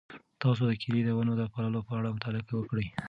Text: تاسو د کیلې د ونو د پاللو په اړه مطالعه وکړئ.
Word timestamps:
تاسو 0.41 0.61
د 0.69 0.73
کیلې 0.81 1.01
د 1.05 1.09
ونو 1.17 1.33
د 1.37 1.43
پاللو 1.53 1.79
په 1.87 1.91
اړه 1.97 2.13
مطالعه 2.15 2.53
وکړئ. 2.57 2.87